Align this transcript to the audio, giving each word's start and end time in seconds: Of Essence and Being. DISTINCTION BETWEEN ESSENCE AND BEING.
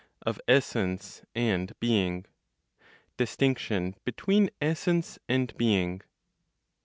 Of 0.23 0.41
Essence 0.47 1.23
and 1.35 1.79
Being. 1.79 2.25
DISTINCTION 3.17 3.97
BETWEEN 4.03 4.49
ESSENCE 4.59 5.19
AND 5.29 5.55
BEING. 5.59 6.01